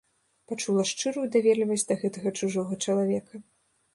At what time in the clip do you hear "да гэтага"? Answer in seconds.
1.91-2.33